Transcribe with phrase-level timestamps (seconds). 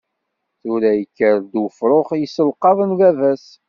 [0.61, 3.45] Tura yekker-d ufrux yesselqaḍen baba-s.